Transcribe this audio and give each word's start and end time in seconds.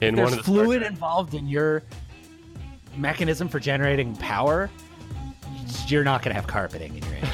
in 0.00 0.14
There's 0.14 0.30
one 0.30 0.38
of 0.38 0.44
the 0.44 0.50
fluid 0.50 0.82
involved 0.82 1.34
in 1.34 1.46
your 1.46 1.82
mechanism 2.96 3.48
for 3.48 3.60
generating 3.60 4.16
power. 4.16 4.70
You're 5.86 6.04
not 6.04 6.22
going 6.22 6.34
to 6.34 6.40
have 6.40 6.46
carpeting 6.46 6.96
in 6.96 7.02
your 7.02 7.14
engine. 7.14 7.30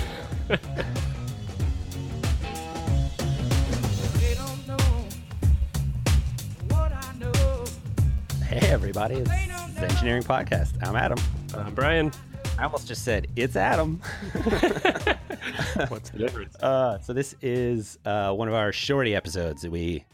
They 4.19 4.35
don't 4.35 4.67
know 4.67 4.77
what 6.69 6.93
I 6.93 7.13
know. 7.19 7.65
Hey, 8.45 8.67
everybody. 8.69 9.17
It's 9.17 9.30
the 9.75 9.89
Engineering 9.89 10.23
Podcast. 10.23 10.75
I'm 10.87 10.96
Adam. 10.96 11.19
I'm 11.55 11.75
Brian, 11.75 12.12
I 12.59 12.64
almost 12.64 12.89
just 12.89 13.05
said, 13.05 13.29
it's 13.37 13.55
Adam. 13.57 14.01
what's 15.89 16.11
the 16.11 16.19
difference? 16.19 16.57
Uh, 16.57 16.98
so, 16.98 17.12
this 17.12 17.35
is 17.43 17.98
uh, 18.05 18.33
one 18.33 18.48
of 18.48 18.55
our 18.55 18.73
shorty 18.73 19.14
episodes 19.14 19.62
that 19.62 19.71
we 19.71 20.05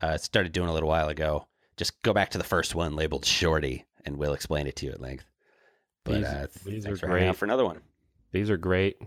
uh, 0.00 0.16
started 0.16 0.52
doing 0.52 0.68
a 0.68 0.72
little 0.72 0.88
while 0.88 1.08
ago. 1.08 1.46
Just 1.82 2.00
go 2.02 2.12
back 2.12 2.30
to 2.30 2.38
the 2.38 2.44
first 2.44 2.76
one 2.76 2.94
labeled 2.94 3.24
Shorty, 3.24 3.84
and 4.04 4.16
we'll 4.16 4.34
explain 4.34 4.68
it 4.68 4.76
to 4.76 4.86
you 4.86 4.92
at 4.92 5.00
length. 5.00 5.24
But 6.04 6.14
These- 6.14 6.24
uh, 6.24 6.46
these 6.64 6.86
are 6.86 6.96
for 6.96 7.08
hanging 7.08 7.24
out 7.24 7.30
great. 7.32 7.36
for 7.38 7.44
another 7.44 7.64
one. 7.64 7.80
These 8.30 8.50
are 8.50 8.56
great 8.56 8.98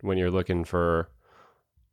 when 0.00 0.16
you're 0.16 0.30
looking 0.30 0.64
for 0.64 1.10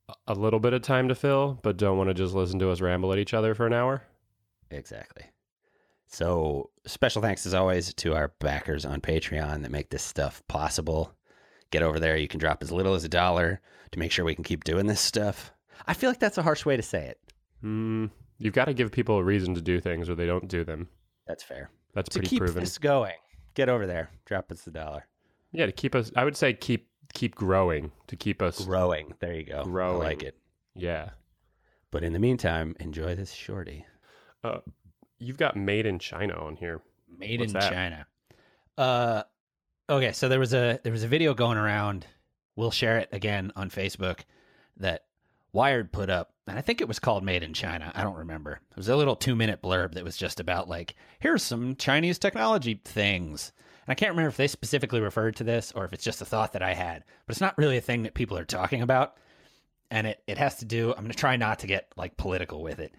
a- 0.08 0.14
a 0.28 0.34
little 0.36 0.62
bit 0.62 0.72
of 0.72 0.82
time 0.82 1.10
to 1.10 1.16
fill, 1.16 1.60
but 1.62 1.76
don't 1.76 1.98
want 1.98 2.10
to 2.10 2.14
just 2.14 2.34
listen 2.34 2.58
to 2.60 2.70
us 2.72 2.80
ramble 2.80 3.12
at 3.12 3.20
each 3.20 3.34
other 3.34 3.54
for 3.54 3.68
an 3.68 3.74
hour. 3.74 4.04
Exactly. 4.72 5.26
So, 6.08 6.70
special 6.86 7.22
thanks 7.22 7.46
as 7.46 7.54
always 7.54 7.94
to 7.96 8.16
our 8.16 8.30
backers 8.40 8.86
on 8.86 9.02
Patreon 9.02 9.64
that 9.64 9.72
make 9.72 9.90
this 9.90 10.04
stuff 10.04 10.42
possible. 10.48 11.14
Get 11.70 11.84
over 11.84 12.00
there. 12.00 12.16
You 12.16 12.30
can 12.30 12.40
drop 12.40 12.64
as 12.64 12.72
little 12.72 12.94
as 12.94 13.04
a 13.04 13.10
dollar 13.10 13.60
to 13.92 14.00
make 14.00 14.14
sure 14.14 14.24
we 14.24 14.36
can 14.36 14.46
keep 14.46 14.64
doing 14.64 14.88
this 14.88 15.02
stuff. 15.02 15.52
I 15.86 15.94
feel 15.94 16.10
like 16.10 16.20
that's 16.20 16.38
a 16.38 16.44
harsh 16.44 16.66
way 16.66 16.78
to 16.78 16.82
say 16.82 17.08
it. 17.08 17.20
Hmm. 17.60 18.06
You've 18.40 18.54
got 18.54 18.66
to 18.66 18.74
give 18.74 18.92
people 18.92 19.18
a 19.18 19.24
reason 19.24 19.54
to 19.56 19.62
do 19.62 19.80
things, 19.80 20.10
or 20.10 20.16
they 20.16 20.26
don't 20.26 20.48
do 20.48 20.64
them. 20.64 20.88
That's 21.28 21.44
fair. 21.44 21.70
That's 21.94 22.10
To 22.10 22.20
pretty 22.20 22.30
keep 22.30 22.40
proven. 22.40 22.62
this 22.64 22.78
going, 22.78 23.16
get 23.54 23.70
over 23.70 23.86
there. 23.86 24.10
Drop 24.26 24.52
us 24.52 24.62
the 24.62 24.72
dollar. 24.72 25.06
Yeah, 25.52 25.66
to 25.68 25.72
keep 25.72 25.94
us. 25.96 26.12
I 26.16 26.24
would 26.24 26.36
say 26.38 26.54
keep 26.54 26.88
keep 27.14 27.36
growing 27.36 27.92
to 28.08 28.16
keep 28.16 28.42
us. 28.42 28.64
Growing. 28.66 29.14
There 29.20 29.34
you 29.34 29.44
go. 29.44 29.64
Growing. 29.64 30.02
I 30.02 30.06
like 30.06 30.24
it. 30.24 30.38
Yeah. 30.76 31.10
But 31.92 32.04
in 32.04 32.14
the 32.14 32.20
meantime, 32.20 32.76
enjoy 32.80 33.16
this 33.16 33.32
shorty. 33.34 33.86
Uh, 34.44 34.60
you've 35.18 35.38
got 35.38 35.56
made 35.58 35.86
in 35.88 35.98
China 35.98 36.36
on 36.36 36.56
here. 36.56 36.82
Made 37.18 37.40
What's 37.40 37.54
in 37.54 37.60
that? 37.60 37.72
China. 37.74 38.08
Uh, 38.78 39.24
okay. 39.90 40.12
So 40.12 40.30
there 40.30 40.40
was 40.40 40.54
a 40.54 40.80
there 40.84 40.92
was 40.94 41.04
a 41.04 41.08
video 41.08 41.34
going 41.34 41.58
around. 41.58 42.06
We'll 42.56 42.72
share 42.72 43.00
it 43.00 43.10
again 43.12 43.52
on 43.56 43.70
Facebook 43.72 44.20
that 44.78 45.06
Wired 45.52 45.92
put 45.92 46.12
up, 46.12 46.32
and 46.50 46.58
I 46.58 46.62
think 46.62 46.82
it 46.82 46.88
was 46.88 47.00
called 47.00 47.24
"Made 47.24 47.44
in 47.44 47.54
China." 47.54 47.92
I 47.96 48.04
don't 48.04 48.18
remember. 48.18 48.60
It 48.72 48.78
was 48.78 48.90
a 48.90 48.96
little 48.96 49.16
two 49.16 49.36
minute 49.36 49.62
blurb 49.62 49.94
that 49.94 50.04
was 50.04 50.18
just 50.18 50.40
about 50.40 50.68
like, 50.68 50.96
here's 51.20 51.44
some 51.44 51.76
Chinese 51.76 52.20
technology 52.20 52.82
things. 52.84 53.52
And 53.86 53.92
I 53.92 53.96
can't 53.96 54.12
remember 54.12 54.30
if 54.30 54.38
they 54.38 54.48
specifically 54.48 55.00
referred 55.00 55.36
to 55.38 55.44
this 55.44 55.72
or 55.72 55.86
if 55.86 55.94
it's 55.94 56.04
just 56.04 56.22
a 56.22 56.26
thought 56.26 56.54
that 56.54 56.62
I 56.62 56.74
had, 56.74 57.04
but 57.26 57.34
it's 57.34 57.42
not 57.42 57.58
really 57.58 57.78
a 57.78 57.82
thing 57.82 58.04
that 58.04 58.14
people 58.14 58.38
are 58.38 58.46
talking 58.46 58.82
about. 58.82 59.16
And 59.90 60.06
it, 60.06 60.22
it 60.28 60.38
has 60.38 60.58
to 60.58 60.66
do, 60.66 60.92
I'm 60.92 61.04
going 61.04 61.12
to 61.12 61.18
try 61.18 61.38
not 61.38 61.60
to 61.60 61.68
get 61.68 61.92
like 61.96 62.18
political 62.18 62.62
with 62.62 62.80
it. 62.80 62.94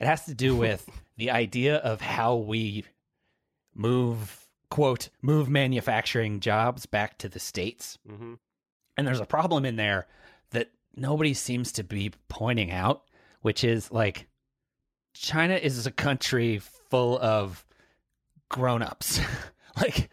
It 0.00 0.06
has 0.06 0.24
to 0.24 0.34
do 0.34 0.56
with 0.64 0.88
the 1.16 1.30
idea 1.30 1.76
of 1.76 2.00
how 2.00 2.36
we 2.36 2.84
move, 3.74 4.46
quote, 4.70 5.10
move 5.20 5.48
manufacturing 5.48 6.40
jobs 6.40 6.86
back 6.86 7.18
to 7.18 7.28
the 7.28 7.40
States. 7.40 7.98
Mm-hmm. 8.08 8.34
And 8.96 9.06
there's 9.06 9.20
a 9.20 9.26
problem 9.26 9.64
in 9.64 9.76
there 9.76 10.06
nobody 10.94 11.34
seems 11.34 11.72
to 11.72 11.84
be 11.84 12.12
pointing 12.28 12.70
out, 12.70 13.02
which 13.42 13.64
is 13.64 13.90
like 13.90 14.28
China 15.14 15.54
is 15.54 15.86
a 15.86 15.90
country 15.90 16.58
full 16.90 17.18
of 17.18 17.64
grown-ups, 18.48 19.20
like 19.76 20.10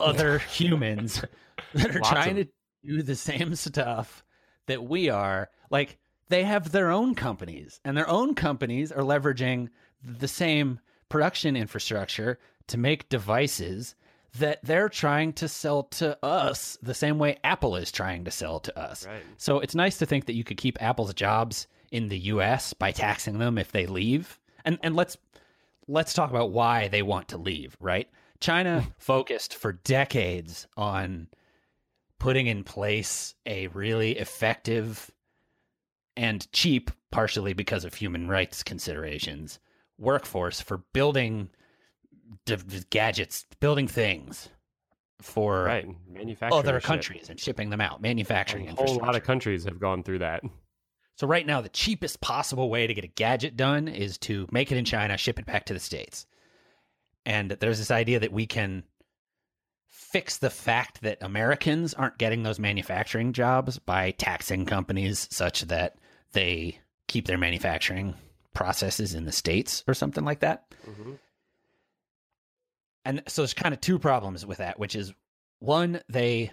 other 0.00 0.38
humans 0.38 1.24
that 1.74 1.96
are 1.96 2.00
Lots 2.00 2.10
trying 2.10 2.38
of 2.38 2.46
to 2.46 2.52
do 2.84 3.02
the 3.02 3.16
same 3.16 3.54
stuff 3.54 4.24
that 4.66 4.84
we 4.84 5.10
are. 5.10 5.50
Like 5.70 5.98
they 6.28 6.44
have 6.44 6.72
their 6.72 6.90
own 6.90 7.14
companies, 7.14 7.80
and 7.84 7.96
their 7.96 8.08
own 8.08 8.34
companies 8.34 8.92
are 8.92 9.02
leveraging 9.02 9.68
the 10.02 10.28
same 10.28 10.80
production 11.08 11.56
infrastructure 11.56 12.38
to 12.68 12.78
make 12.78 13.08
devices 13.08 13.94
that 14.38 14.60
they're 14.62 14.88
trying 14.88 15.32
to 15.34 15.48
sell 15.48 15.84
to 15.84 16.18
us 16.24 16.78
the 16.82 16.94
same 16.94 17.18
way 17.18 17.38
Apple 17.42 17.76
is 17.76 17.90
trying 17.90 18.24
to 18.24 18.30
sell 18.30 18.60
to 18.60 18.78
us. 18.78 19.06
Right. 19.06 19.22
So 19.36 19.60
it's 19.60 19.74
nice 19.74 19.98
to 19.98 20.06
think 20.06 20.26
that 20.26 20.34
you 20.34 20.44
could 20.44 20.58
keep 20.58 20.80
Apple's 20.82 21.14
jobs 21.14 21.66
in 21.90 22.08
the 22.08 22.18
US 22.18 22.72
by 22.74 22.92
taxing 22.92 23.38
them 23.38 23.58
if 23.58 23.72
they 23.72 23.86
leave. 23.86 24.38
And 24.64 24.78
and 24.82 24.94
let's 24.94 25.16
let's 25.86 26.12
talk 26.12 26.30
about 26.30 26.50
why 26.50 26.88
they 26.88 27.02
want 27.02 27.28
to 27.28 27.38
leave, 27.38 27.76
right? 27.80 28.08
China 28.40 28.86
focused 28.98 29.54
for 29.54 29.72
decades 29.72 30.66
on 30.76 31.28
putting 32.18 32.46
in 32.46 32.64
place 32.64 33.34
a 33.46 33.68
really 33.68 34.18
effective 34.18 35.10
and 36.16 36.50
cheap, 36.52 36.90
partially 37.10 37.52
because 37.52 37.84
of 37.84 37.94
human 37.94 38.28
rights 38.28 38.62
considerations, 38.62 39.60
workforce 39.98 40.60
for 40.60 40.78
building 40.92 41.48
d- 42.44 42.56
d- 42.56 42.80
gadgets, 42.90 43.44
building 43.60 43.88
things 43.88 44.48
for 45.20 45.64
Right. 45.64 45.86
Manufacturing 46.08 46.58
other 46.60 46.80
shit. 46.80 46.86
countries 46.86 47.28
and 47.30 47.38
shipping 47.40 47.70
them 47.70 47.80
out, 47.80 48.00
manufacturing 48.00 48.68
A 48.68 48.74
whole 48.74 48.96
lot 48.96 49.16
of 49.16 49.24
countries 49.24 49.64
have 49.64 49.78
gone 49.80 50.02
through 50.02 50.20
that. 50.20 50.42
So 51.16 51.26
right 51.26 51.44
now, 51.44 51.60
the 51.60 51.68
cheapest 51.68 52.20
possible 52.20 52.70
way 52.70 52.86
to 52.86 52.94
get 52.94 53.02
a 53.04 53.08
gadget 53.08 53.56
done 53.56 53.88
is 53.88 54.18
to 54.18 54.46
make 54.52 54.70
it 54.70 54.78
in 54.78 54.84
China, 54.84 55.16
ship 55.16 55.38
it 55.40 55.46
back 55.46 55.64
to 55.66 55.74
the 55.74 55.80
states. 55.80 56.26
And 57.26 57.50
there's 57.50 57.78
this 57.78 57.90
idea 57.90 58.20
that 58.20 58.32
we 58.32 58.46
can 58.46 58.84
fix 59.88 60.38
the 60.38 60.50
fact 60.50 61.00
that 61.02 61.18
Americans 61.20 61.92
aren't 61.94 62.18
getting 62.18 62.42
those 62.44 62.58
manufacturing 62.60 63.32
jobs 63.32 63.78
by 63.78 64.12
taxing 64.12 64.64
companies 64.64 65.26
such 65.30 65.62
that 65.62 65.96
they 66.32 66.78
keep 67.08 67.26
their 67.26 67.38
manufacturing 67.38 68.14
processes 68.54 69.14
in 69.14 69.24
the 69.24 69.32
states 69.32 69.82
or 69.88 69.94
something 69.94 70.24
like 70.24 70.40
that. 70.40 70.64
Mm-hmm. 70.88 71.12
And 73.08 73.22
so 73.26 73.40
there's 73.40 73.54
kind 73.54 73.72
of 73.72 73.80
two 73.80 73.98
problems 73.98 74.44
with 74.44 74.58
that, 74.58 74.78
which 74.78 74.94
is 74.94 75.14
one, 75.60 76.02
they 76.10 76.52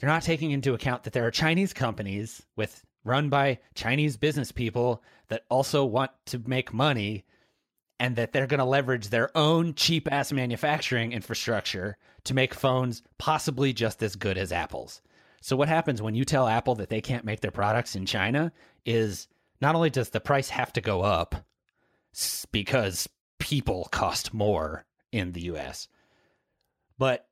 they're 0.00 0.10
not 0.10 0.24
taking 0.24 0.50
into 0.50 0.74
account 0.74 1.04
that 1.04 1.12
there 1.12 1.24
are 1.24 1.30
Chinese 1.30 1.72
companies 1.72 2.42
with 2.56 2.84
run 3.04 3.28
by 3.28 3.60
Chinese 3.76 4.16
business 4.16 4.50
people 4.50 5.00
that 5.28 5.44
also 5.48 5.84
want 5.84 6.10
to 6.26 6.42
make 6.44 6.74
money 6.74 7.24
and 8.00 8.16
that 8.16 8.32
they're 8.32 8.48
going 8.48 8.58
to 8.58 8.64
leverage 8.64 9.10
their 9.10 9.30
own 9.38 9.74
cheap 9.74 10.10
ass 10.10 10.32
manufacturing 10.32 11.12
infrastructure 11.12 11.96
to 12.24 12.34
make 12.34 12.52
phones 12.52 13.04
possibly 13.18 13.72
just 13.72 14.02
as 14.02 14.16
good 14.16 14.36
as 14.36 14.50
Apple's. 14.50 15.02
So 15.40 15.54
what 15.54 15.68
happens 15.68 16.02
when 16.02 16.16
you 16.16 16.24
tell 16.24 16.48
Apple 16.48 16.74
that 16.76 16.88
they 16.88 17.00
can't 17.00 17.24
make 17.24 17.42
their 17.42 17.52
products 17.52 17.94
in 17.94 18.06
China 18.06 18.50
is 18.84 19.28
not 19.60 19.76
only 19.76 19.88
does 19.90 20.10
the 20.10 20.18
price 20.20 20.48
have 20.48 20.72
to 20.72 20.80
go 20.80 21.02
up 21.02 21.46
because 22.50 23.08
people 23.38 23.86
cost 23.92 24.34
more 24.34 24.84
in 25.12 25.32
the 25.32 25.42
US, 25.42 25.86
but 26.98 27.26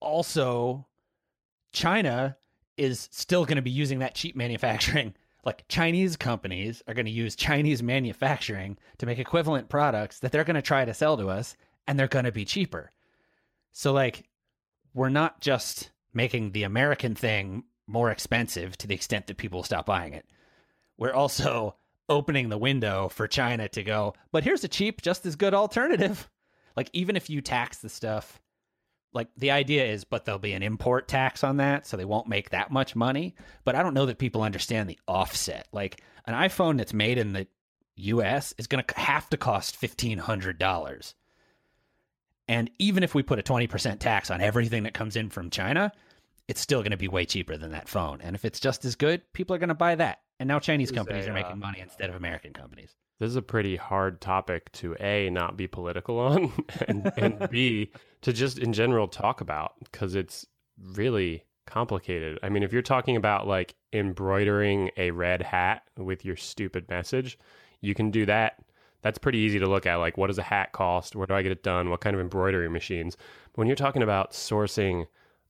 also 0.00 0.86
China 1.72 2.36
is 2.76 3.08
still 3.12 3.44
going 3.44 3.56
to 3.56 3.62
be 3.62 3.70
using 3.70 4.00
that 4.00 4.14
cheap 4.14 4.36
manufacturing. 4.36 5.14
Like 5.42 5.64
Chinese 5.68 6.16
companies 6.18 6.82
are 6.86 6.92
going 6.92 7.06
to 7.06 7.10
use 7.10 7.34
Chinese 7.34 7.82
manufacturing 7.82 8.76
to 8.98 9.06
make 9.06 9.18
equivalent 9.18 9.70
products 9.70 10.18
that 10.18 10.32
they're 10.32 10.44
going 10.44 10.56
to 10.56 10.60
try 10.60 10.84
to 10.84 10.92
sell 10.92 11.16
to 11.16 11.30
us 11.30 11.56
and 11.86 11.98
they're 11.98 12.08
going 12.08 12.26
to 12.26 12.30
be 12.30 12.44
cheaper. 12.44 12.90
So 13.72 13.94
like 13.94 14.28
we're 14.92 15.08
not 15.08 15.40
just 15.40 15.92
making 16.12 16.52
the 16.52 16.64
American 16.64 17.14
thing 17.14 17.64
more 17.86 18.10
expensive 18.10 18.76
to 18.78 18.86
the 18.86 18.94
extent 18.94 19.28
that 19.28 19.38
people 19.38 19.62
stop 19.62 19.86
buying 19.86 20.12
it. 20.12 20.26
We're 20.98 21.14
also 21.14 21.76
opening 22.08 22.48
the 22.48 22.58
window 22.58 23.08
for 23.08 23.26
China 23.26 23.68
to 23.70 23.82
go, 23.82 24.14
but 24.32 24.44
here's 24.44 24.64
a 24.64 24.68
cheap 24.68 25.00
just 25.00 25.24
as 25.24 25.36
good 25.36 25.54
alternative. 25.54 26.28
Like 26.80 26.88
even 26.94 27.14
if 27.14 27.28
you 27.28 27.42
tax 27.42 27.76
the 27.78 27.90
stuff 27.90 28.40
like 29.12 29.28
the 29.36 29.50
idea 29.50 29.84
is 29.84 30.04
but 30.04 30.24
there'll 30.24 30.38
be 30.38 30.54
an 30.54 30.62
import 30.62 31.08
tax 31.08 31.44
on 31.44 31.58
that 31.58 31.86
so 31.86 31.98
they 31.98 32.06
won't 32.06 32.26
make 32.26 32.48
that 32.50 32.70
much 32.70 32.96
money. 32.96 33.34
But 33.64 33.74
i 33.74 33.82
don't 33.82 33.92
know 33.92 34.06
that 34.06 34.16
people 34.16 34.40
understand 34.40 34.88
the 34.88 34.98
offset. 35.06 35.68
Like 35.72 36.00
an 36.24 36.32
iphone 36.48 36.78
that's 36.78 36.94
made 36.94 37.18
in 37.18 37.34
the 37.34 37.46
us 37.98 38.54
is 38.56 38.66
going 38.66 38.82
to 38.82 38.98
have 38.98 39.28
to 39.28 39.36
cost 39.36 39.78
$1500 39.78 41.14
and 42.48 42.70
even 42.78 43.02
if 43.02 43.14
we 43.14 43.22
put 43.22 43.38
a 43.38 43.42
20% 43.42 43.98
tax 43.98 44.30
on 44.30 44.40
everything 44.40 44.84
that 44.84 44.94
comes 44.94 45.16
in 45.16 45.28
from 45.28 45.50
china 45.50 45.92
it's 46.48 46.62
still 46.62 46.80
going 46.80 46.92
to 46.92 46.96
be 46.96 47.08
way 47.08 47.26
cheaper 47.26 47.58
than 47.58 47.72
that 47.72 47.90
phone. 47.90 48.22
And 48.22 48.34
if 48.34 48.46
it's 48.46 48.58
just 48.58 48.86
as 48.86 48.94
good 48.96 49.20
people 49.34 49.54
are 49.54 49.58
going 49.58 49.68
to 49.68 49.74
buy 49.74 49.96
that. 49.96 50.20
And 50.38 50.48
now 50.48 50.60
chinese 50.60 50.90
companies 50.90 51.26
are 51.26 51.32
uh, 51.32 51.34
making 51.34 51.58
money 51.58 51.80
instead 51.80 52.08
of 52.08 52.16
american 52.16 52.54
companies 52.54 52.96
This 53.20 53.28
is 53.28 53.36
a 53.36 53.42
pretty 53.42 53.76
hard 53.76 54.20
topic 54.20 54.72
to 54.72 54.96
A, 54.98 55.30
not 55.30 55.56
be 55.56 55.68
political 55.68 56.18
on, 56.18 56.52
and, 56.88 57.12
and 57.16 57.48
B, 57.50 57.92
to 58.22 58.32
just 58.32 58.58
in 58.58 58.72
general 58.72 59.06
talk 59.06 59.40
about 59.40 59.74
because 59.84 60.16
it's 60.16 60.46
really 60.94 61.44
complicated. 61.66 62.38
I 62.42 62.48
mean, 62.48 62.64
if 62.64 62.72
you're 62.72 62.82
talking 62.82 63.14
about 63.16 63.46
like 63.46 63.76
embroidering 63.92 64.90
a 64.96 65.12
red 65.12 65.42
hat 65.42 65.82
with 65.96 66.24
your 66.24 66.36
stupid 66.36 66.88
message, 66.88 67.38
you 67.80 67.94
can 67.94 68.10
do 68.10 68.26
that 68.26 68.56
that's 69.02 69.18
pretty 69.18 69.38
easy 69.38 69.58
to 69.58 69.68
look 69.68 69.86
at. 69.86 69.96
Like, 69.96 70.18
what 70.18 70.26
does 70.26 70.38
a 70.38 70.42
hat 70.42 70.72
cost? 70.72 71.16
Where 71.16 71.26
do 71.26 71.34
I 71.34 71.42
get 71.42 71.52
it 71.52 71.62
done? 71.62 71.90
What 71.90 72.00
kind 72.00 72.14
of 72.14 72.20
embroidery 72.20 72.68
machines? 72.68 73.16
But 73.16 73.58
when 73.58 73.66
you're 73.66 73.76
talking 73.76 74.02
about 74.02 74.32
sourcing 74.32 75.06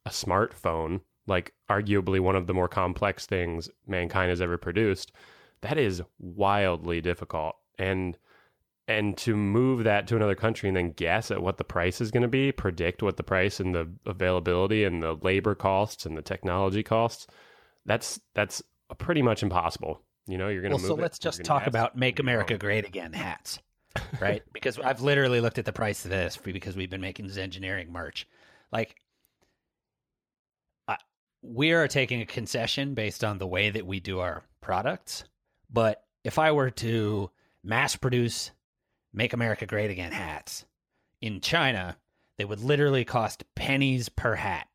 a 0.07 0.11
smartphone, 0.11 1.01
like 1.27 1.53
arguably 1.69 2.21
one 2.21 2.37
of 2.37 2.47
the 2.47 2.55
more 2.55 2.69
complex 2.69 3.27
things 3.27 3.69
mankind 3.87 4.31
has 4.31 4.41
ever 4.41 4.57
produced, 4.57 5.13
that 5.63 5.79
is 5.79 6.03
wildly 6.19 7.01
difficult. 7.01 7.57
And 7.81 8.17
and 8.87 9.17
to 9.19 9.37
move 9.37 9.85
that 9.85 10.09
to 10.09 10.17
another 10.17 10.35
country 10.35 10.69
and 10.69 10.77
then 10.77 10.91
guess 10.93 11.31
at 11.31 11.43
what 11.43 11.59
the 11.59 11.65
price 11.65 12.01
is 12.01 12.11
going 12.11 12.23
to 12.25 12.29
be, 12.29 12.51
predict 12.51 13.03
what 13.05 13.17
the 13.17 13.23
price 13.23 13.61
and 13.61 13.73
the 13.75 13.89
availability 14.05 14.83
and 14.85 15.01
the 15.03 15.15
labor 15.23 15.55
costs 15.55 16.05
and 16.07 16.17
the 16.17 16.23
technology 16.23 16.83
costs, 16.83 17.29
that's 17.87 18.21
that's 18.35 18.63
pretty 18.99 19.23
much 19.23 19.43
impossible. 19.45 20.03
You 20.27 20.39
know, 20.39 20.49
you're 20.49 20.63
going 20.63 20.73
to 20.73 20.77
Well, 20.77 20.83
move 20.83 20.89
so 20.89 20.95
let's 21.03 21.19
you're 21.23 21.31
just 21.31 21.45
talk 21.45 21.67
about 21.69 21.97
Make 21.97 22.19
America. 22.19 22.59
Great 22.59 22.87
Again 22.87 23.13
hats, 23.13 23.61
right? 24.21 24.43
because 24.53 24.79
I've 24.79 25.01
literally 25.03 25.41
looked 25.41 25.59
at 25.59 25.65
the 25.65 25.73
price 25.73 26.05
of 26.05 26.11
this 26.11 26.37
because 26.37 26.77
we've 26.77 26.91
been 26.91 27.01
making 27.01 27.27
this 27.29 27.37
engineering 27.37 27.93
merch. 27.93 28.27
Like, 28.73 28.97
I, 30.89 30.97
we 31.43 31.73
are 31.73 31.89
taking 31.89 32.21
a 32.23 32.27
concession 32.27 32.95
based 32.95 33.25
on 33.25 33.39
the 33.39 33.47
way 33.47 33.71
that 33.71 33.87
we 33.87 34.01
do 34.01 34.21
our 34.21 34.43
products. 34.61 35.25
But 35.73 36.03
if 36.25 36.39
I 36.39 36.53
were 36.53 36.71
to 36.71 37.31
mass 37.63 37.97
produce 37.97 38.51
Make 39.13 39.33
America 39.33 39.67
Great 39.67 39.91
Again 39.91 40.13
hats 40.13 40.65
in 41.21 41.41
China, 41.41 41.97
they 42.39 42.45
would 42.45 42.61
literally 42.61 43.05
cost 43.05 43.45
pennies 43.55 44.09
per 44.09 44.35
hat. 44.35 44.69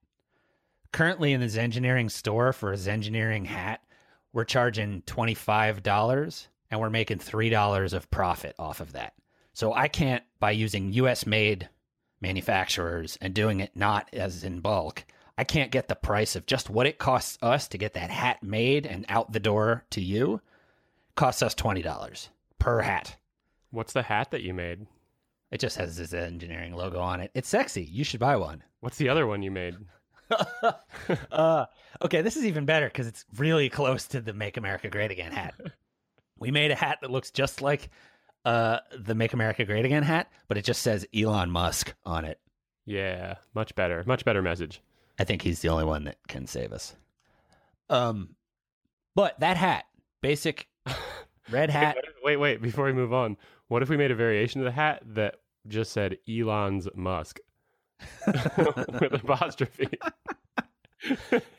Currently 0.91 1.33
in 1.33 1.41
this 1.41 1.57
engineering 1.57 2.09
store 2.09 2.53
for 2.53 2.71
a 2.71 2.77
engineering 2.77 3.45
hat, 3.45 3.81
we're 4.31 4.43
charging 4.43 5.01
$25 5.03 6.47
and 6.69 6.79
we're 6.79 6.89
making 6.89 7.19
$3 7.19 7.93
of 7.93 8.11
profit 8.11 8.55
off 8.59 8.79
of 8.79 8.93
that. 8.93 9.13
So 9.53 9.73
I 9.73 9.87
can't, 9.87 10.23
by 10.39 10.51
using 10.51 10.93
US 10.93 11.25
made 11.25 11.69
manufacturers 12.21 13.17
and 13.21 13.33
doing 13.33 13.59
it 13.59 13.71
not 13.75 14.09
as 14.13 14.43
in 14.43 14.59
bulk, 14.59 15.05
I 15.37 15.43
can't 15.43 15.71
get 15.71 15.87
the 15.87 15.95
price 15.95 16.35
of 16.35 16.45
just 16.45 16.69
what 16.69 16.87
it 16.87 16.97
costs 16.97 17.37
us 17.41 17.67
to 17.69 17.77
get 17.77 17.93
that 17.93 18.09
hat 18.09 18.43
made 18.43 18.85
and 18.85 19.05
out 19.09 19.31
the 19.31 19.39
door 19.39 19.83
to 19.91 20.01
you. 20.01 20.41
Costs 21.15 21.41
us 21.41 21.55
$20 21.55 22.29
per 22.65 22.81
hat. 22.81 23.15
What's 23.69 23.93
the 23.93 24.01
hat 24.01 24.31
that 24.31 24.41
you 24.41 24.51
made? 24.51 24.87
It 25.51 25.59
just 25.59 25.77
has 25.77 25.97
this 25.97 26.13
engineering 26.13 26.73
logo 26.73 26.99
on 26.99 27.19
it. 27.19 27.29
It's 27.35 27.47
sexy. 27.47 27.83
You 27.83 28.03
should 28.03 28.19
buy 28.19 28.37
one. 28.37 28.63
What's 28.79 28.97
the 28.97 29.09
other 29.09 29.27
one 29.27 29.43
you 29.43 29.51
made? 29.51 29.75
uh, 31.31 31.65
okay, 32.01 32.23
this 32.23 32.35
is 32.35 32.43
even 32.43 32.65
better 32.65 32.87
because 32.87 33.05
it's 33.05 33.23
really 33.37 33.69
close 33.69 34.07
to 34.07 34.19
the 34.19 34.33
"Make 34.33 34.57
America 34.57 34.89
Great 34.89 35.11
Again" 35.11 35.31
hat. 35.31 35.53
We 36.37 36.51
made 36.51 36.69
a 36.71 36.75
hat 36.75 36.97
that 37.01 37.11
looks 37.11 37.31
just 37.31 37.61
like 37.61 37.89
uh, 38.43 38.79
the 38.97 39.15
"Make 39.15 39.31
America 39.33 39.63
Great 39.63 39.85
Again" 39.85 40.03
hat, 40.03 40.29
but 40.49 40.57
it 40.57 40.65
just 40.65 40.81
says 40.81 41.07
Elon 41.15 41.49
Musk 41.49 41.93
on 42.03 42.25
it. 42.25 42.41
Yeah, 42.85 43.35
much 43.53 43.73
better. 43.75 44.03
Much 44.05 44.25
better 44.25 44.41
message. 44.41 44.81
I 45.17 45.23
think 45.23 45.43
he's 45.43 45.61
the 45.61 45.69
only 45.69 45.85
one 45.85 46.03
that 46.05 46.17
can 46.27 46.45
save 46.45 46.73
us. 46.73 46.93
Um, 47.89 48.35
but 49.15 49.39
that 49.39 49.55
hat, 49.55 49.85
basic 50.21 50.67
red 51.49 51.69
hat. 51.69 51.97
Wait, 51.97 52.05
wait, 52.23 52.37
wait, 52.37 52.61
before 52.61 52.85
we 52.85 52.93
move 52.93 53.13
on, 53.13 53.37
what 53.67 53.81
if 53.81 53.89
we 53.89 53.97
made 53.97 54.11
a 54.11 54.15
variation 54.15 54.61
of 54.61 54.65
the 54.65 54.71
hat 54.71 55.01
that 55.05 55.35
just 55.67 55.91
said 55.91 56.17
Elon's 56.29 56.87
Musk 56.95 57.39
with 58.27 59.13
apostrophe? 59.13 59.89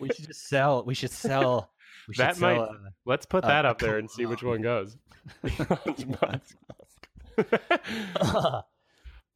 We 0.00 0.08
should 0.08 0.26
just 0.26 0.48
sell. 0.48 0.82
We 0.84 0.94
should 0.94 1.12
sell. 1.12 1.70
We 2.08 2.14
should 2.14 2.24
That 2.24 2.36
sell, 2.36 2.56
might- 2.56 2.68
uh, 2.68 2.72
Let's 3.04 3.26
put 3.26 3.44
Uh, 3.44 3.48
that 3.48 3.64
a 3.64 3.68
up 3.68 3.78
there 3.78 3.96
and 3.98 4.10
see 4.10 4.26
which 4.26 4.42
one 4.42 4.60
goes. 4.60 4.96
Elon's 5.44 6.04
Musk. 6.20 7.86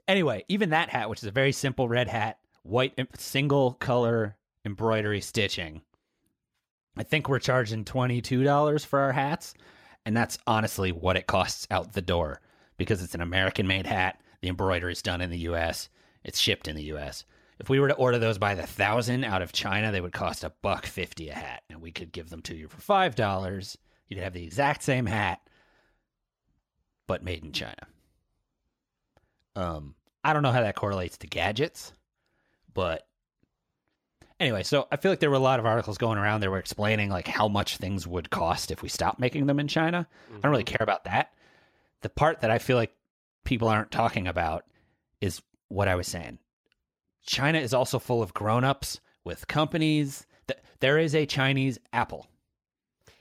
anyway, 0.09 0.45
even 0.49 0.71
that 0.71 0.89
hat, 0.91 1.09
which 1.11 1.21
is 1.21 1.27
a 1.29 1.31
very 1.31 1.53
simple 1.53 1.89
red 1.89 2.09
hat, 2.09 2.39
white 2.65 2.99
single 3.19 3.75
color 3.75 4.37
embroidery 4.65 5.21
stitching. 5.21 5.83
I 6.97 7.05
think 7.05 7.29
we're 7.29 7.39
charging 7.39 7.85
$22 7.85 8.85
for 8.85 8.99
our 8.99 9.13
hats, 9.13 9.55
and 10.11 10.17
that's 10.17 10.39
honestly 10.45 10.91
what 10.91 11.17
it 11.17 11.29
costs 11.29 11.69
out 11.71 11.93
the 11.93 12.03
door 12.03 12.41
because 12.77 13.01
it's 13.01 13.15
an 13.15 13.21
American 13.21 13.69
made 13.69 13.87
hat. 13.87 14.21
The 14.41 14.49
embroidery 14.49 14.91
is 14.93 15.03
done 15.03 15.21
in 15.21 15.31
the 15.31 15.39
US. 15.39 15.89
It's 16.25 16.41
shipped 16.41 16.67
in 16.67 16.75
the 16.75 16.93
US. 16.95 17.25
If 17.61 17.69
we 17.69 17.79
were 17.79 17.87
to 17.87 17.95
order 17.95 18.19
those 18.19 18.37
by 18.37 18.57
the 18.57 18.67
thousand 18.67 19.23
out 19.23 19.41
of 19.41 19.53
China, 19.53 19.93
they 19.93 20.01
would 20.01 20.13
cost 20.13 20.43
a 20.43 20.53
buck 20.63 20.85
50 20.85 21.29
a 21.29 21.35
hat, 21.35 21.63
and 21.71 21.81
we 21.81 21.93
could 21.93 22.11
give 22.11 22.29
them 22.29 22.43
to 22.43 22.57
you 22.57 22.67
for 22.67 22.81
$5. 22.81 23.77
You'd 24.09 24.19
have 24.19 24.33
the 24.33 24.43
exact 24.43 24.83
same 24.83 25.07
hat 25.07 25.39
but 27.07 27.23
made 27.23 27.45
in 27.45 27.53
China. 27.53 27.87
Um, 29.55 29.95
I 30.25 30.33
don't 30.33 30.43
know 30.43 30.51
how 30.51 30.63
that 30.63 30.75
correlates 30.75 31.19
to 31.19 31.29
gadgets, 31.29 31.93
but 32.75 33.07
anyway, 34.41 34.63
so 34.63 34.89
I 34.91 34.97
feel 34.97 35.13
like 35.13 35.21
there 35.21 35.31
were 35.31 35.37
a 35.37 35.41
lot 35.41 35.61
of 35.61 35.67
articles 35.67 35.99
going 35.99 36.19
around 36.19 36.41
that 36.41 36.51
were 36.51 36.59
explaining 36.59 37.11
like 37.11 37.29
how 37.29 37.47
much 37.47 37.77
things 37.77 38.07
would 38.07 38.31
cost 38.31 38.71
if 38.71 38.83
we 38.83 38.89
stopped 38.89 39.21
making 39.21 39.47
them 39.47 39.61
in 39.61 39.69
China. 39.69 40.09
I 40.31 40.41
don't 40.41 40.51
really 40.51 40.65
mm-hmm. 40.65 40.77
care 40.77 40.85
about 40.85 41.05
that. 41.05 41.33
The 42.01 42.09
part 42.09 42.41
that 42.41 42.51
I 42.51 42.59
feel 42.59 42.77
like 42.77 42.93
people 43.45 43.69
aren't 43.69 43.91
talking 43.91 44.27
about 44.27 44.65
is 45.21 45.43
what 45.69 45.87
I 45.87 45.95
was 45.95 46.09
saying. 46.09 46.39
China 47.25 47.59
is 47.59 47.75
also 47.75 47.99
full 47.99 48.23
of 48.23 48.35
grown-ups 48.35 49.01
with 49.25 49.47
companies. 49.47 50.27
Th- 50.49 50.59
There 50.81 50.99
is 50.99 51.15
a 51.15 51.27
Chinese 51.27 51.79
Apple. 51.93 52.27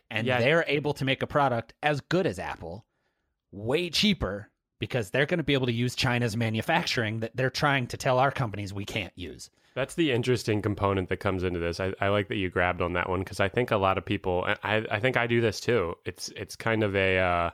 And 0.10 0.26
Yeah. 0.26 0.40
they're 0.40 0.66
able 0.68 0.94
to 0.94 1.06
make 1.06 1.22
a 1.22 1.28
product 1.28 1.74
as 1.84 2.02
good 2.02 2.26
as 2.26 2.40
Apple 2.40 2.86
way 3.52 3.90
cheaper 3.90 4.50
because 4.80 5.10
they're 5.10 5.26
going 5.26 5.40
to 5.40 5.44
be 5.44 5.54
able 5.54 5.66
to 5.66 5.74
use 5.74 5.94
China's 5.94 6.38
manufacturing 6.38 7.20
that 7.20 7.36
they're 7.36 7.50
trying 7.50 7.86
to 7.88 7.98
tell 7.98 8.18
our 8.18 8.32
companies 8.32 8.74
we 8.74 8.86
can't 8.86 9.14
use. 9.16 9.50
That's 9.76 9.96
the 9.96 10.12
interesting 10.12 10.62
component 10.62 11.10
that 11.10 11.18
comes 11.18 11.44
into 11.44 11.60
this. 11.60 11.80
I, 11.80 11.94
I 12.02 12.10
like 12.10 12.28
that 12.30 12.38
you 12.38 12.50
grabbed 12.50 12.82
on 12.82 12.94
that 12.94 13.10
one 13.10 13.20
because 13.20 13.40
I 13.40 13.50
think 13.50 13.72
a 13.72 13.78
lot 13.78 13.98
of 13.98 14.06
people, 14.06 14.46
I, 14.64 14.86
I 14.90 15.00
think 15.00 15.16
I 15.16 15.28
do 15.28 15.42
this 15.42 15.60
too. 15.60 15.96
It's 16.06 16.30
it's 16.36 16.56
kind 16.56 16.84
of 16.84 16.96
a, 16.96 17.18
uh, 17.20 17.50